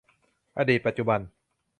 [0.57, 1.19] อดีตปัจจุบัน